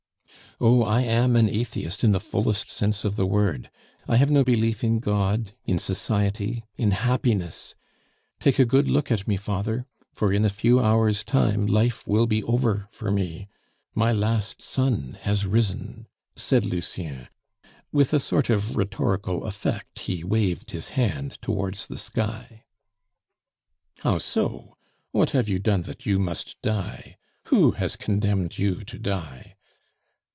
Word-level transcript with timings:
"Oh! 0.63 0.83
I 0.83 1.01
am 1.01 1.35
an 1.35 1.49
atheist 1.49 2.03
in 2.03 2.11
the 2.11 2.19
fullest 2.19 2.69
sense 2.69 3.03
of 3.03 3.15
the 3.15 3.25
word. 3.25 3.71
I 4.07 4.17
have 4.17 4.29
no 4.29 4.43
belief 4.43 4.83
in 4.83 4.99
God, 4.99 5.53
in 5.65 5.79
society, 5.79 6.65
in 6.77 6.91
happiness. 6.91 7.73
Take 8.39 8.59
a 8.59 8.65
good 8.65 8.87
look 8.87 9.11
at 9.11 9.27
me, 9.27 9.37
father; 9.37 9.87
for 10.13 10.31
in 10.31 10.45
a 10.45 10.49
few 10.49 10.79
hours' 10.79 11.23
time 11.23 11.65
life 11.65 12.05
will 12.07 12.27
be 12.27 12.43
over 12.43 12.85
for 12.91 13.09
me. 13.09 13.47
My 13.95 14.11
last 14.11 14.61
sun 14.61 15.17
has 15.21 15.47
risen," 15.47 16.05
said 16.35 16.63
Lucien; 16.63 17.27
with 17.91 18.13
a 18.13 18.19
sort 18.19 18.51
of 18.51 18.77
rhetorical 18.77 19.45
effect 19.45 19.99
he 20.01 20.23
waved 20.23 20.69
his 20.71 20.89
hand 20.89 21.41
towards 21.41 21.87
the 21.87 21.97
sky. 21.97 22.65
"How 24.01 24.19
so; 24.19 24.77
what 25.09 25.31
have 25.31 25.49
you 25.49 25.57
done 25.57 25.81
that 25.83 26.05
you 26.05 26.19
must 26.19 26.61
die? 26.61 27.17
Who 27.47 27.71
has 27.71 27.95
condemned 27.95 28.59
you 28.59 28.83
to 28.83 28.99
die?" 28.99 29.55